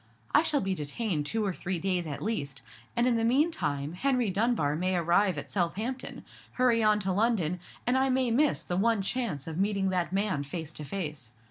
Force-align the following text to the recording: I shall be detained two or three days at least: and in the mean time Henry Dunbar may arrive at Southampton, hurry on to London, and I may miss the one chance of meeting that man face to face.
I 0.33 0.41
shall 0.41 0.61
be 0.61 0.73
detained 0.73 1.27
two 1.27 1.45
or 1.45 1.53
three 1.53 1.77
days 1.77 2.07
at 2.07 2.23
least: 2.23 2.63
and 2.95 3.05
in 3.05 3.17
the 3.17 3.23
mean 3.23 3.51
time 3.51 3.93
Henry 3.93 4.31
Dunbar 4.31 4.75
may 4.75 4.95
arrive 4.95 5.37
at 5.37 5.51
Southampton, 5.51 6.25
hurry 6.53 6.81
on 6.81 6.99
to 7.01 7.11
London, 7.11 7.59
and 7.85 7.95
I 7.95 8.09
may 8.09 8.31
miss 8.31 8.63
the 8.63 8.77
one 8.77 9.03
chance 9.03 9.45
of 9.45 9.59
meeting 9.59 9.89
that 9.91 10.11
man 10.11 10.41
face 10.41 10.73
to 10.73 10.83
face. 10.83 11.33